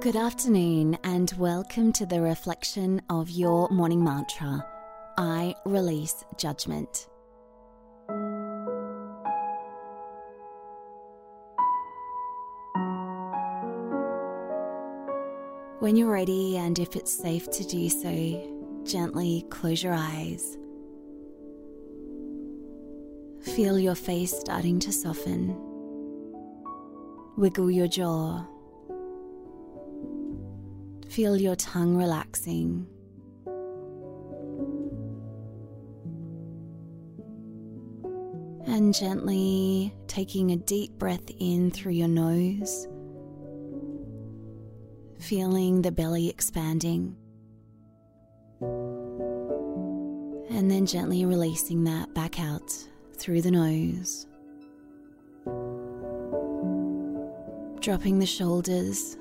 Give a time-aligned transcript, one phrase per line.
[0.00, 4.64] Good afternoon, and welcome to the reflection of your morning mantra
[5.16, 7.08] I release judgment.
[15.80, 20.58] When you're ready, and if it's safe to do so, gently close your eyes.
[23.40, 25.56] Feel your face starting to soften.
[27.36, 28.46] Wiggle your jaw.
[31.16, 32.86] Feel your tongue relaxing.
[38.66, 42.86] And gently taking a deep breath in through your nose,
[45.18, 47.16] feeling the belly expanding.
[50.50, 52.70] And then gently releasing that back out
[53.16, 54.26] through the nose.
[57.80, 59.16] Dropping the shoulders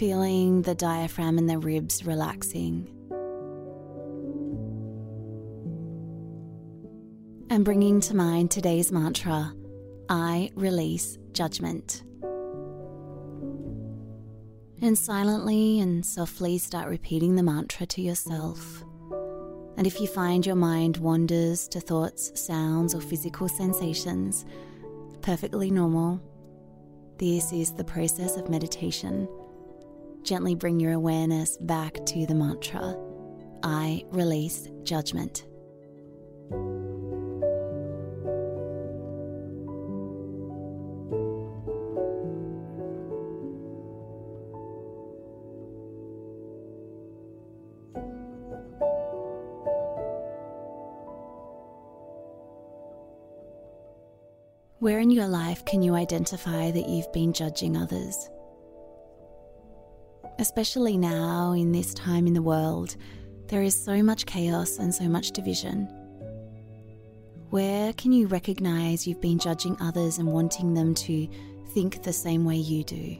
[0.00, 2.88] feeling the diaphragm and the ribs relaxing.
[7.50, 9.52] And bringing to mind today's mantra
[10.08, 12.02] I release judgment.
[14.80, 18.82] And silently and softly start repeating the mantra to yourself.
[19.76, 24.46] And if you find your mind wanders to thoughts, sounds, or physical sensations,
[25.20, 26.22] perfectly normal.
[27.18, 29.28] This is the process of meditation
[30.22, 32.96] Gently bring your awareness back to the mantra
[33.62, 35.46] I release judgment.
[54.78, 58.30] Where in your life can you identify that you've been judging others?
[60.40, 62.96] Especially now in this time in the world,
[63.48, 65.84] there is so much chaos and so much division.
[67.50, 71.28] Where can you recognize you've been judging others and wanting them to
[71.74, 73.16] think the same way you do?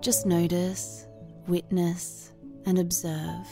[0.00, 1.06] Just notice,
[1.46, 2.32] witness,
[2.64, 3.46] and observe.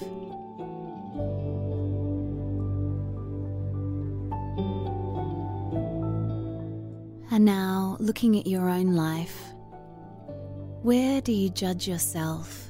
[7.33, 9.50] And now, looking at your own life,
[10.83, 12.69] where do you judge yourself?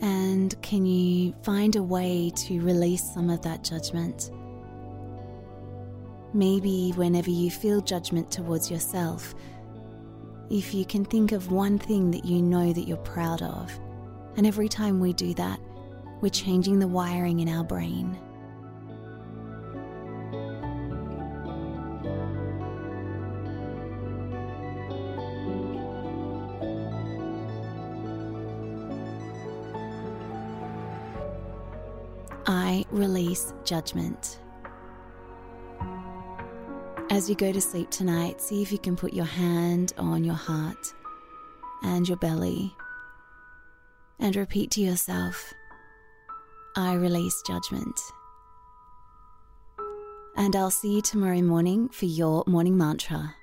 [0.00, 4.30] And can you find a way to release some of that judgment?
[6.32, 9.34] Maybe whenever you feel judgment towards yourself,
[10.50, 13.70] if you can think of one thing that you know that you're proud of,
[14.36, 15.60] and every time we do that,
[16.22, 18.18] we're changing the wiring in our brain.
[32.46, 34.40] I release judgment.
[37.10, 40.34] As you go to sleep tonight, see if you can put your hand on your
[40.34, 40.94] heart
[41.82, 42.74] and your belly
[44.18, 45.52] and repeat to yourself,
[46.76, 48.00] I release judgment.
[50.36, 53.34] And I'll see you tomorrow morning for your morning mantra.